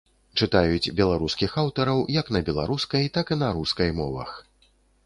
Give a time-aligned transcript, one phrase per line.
[0.43, 4.39] Чытаюць беларускіх аўтараў як на беларускай, так і на рускай мовах.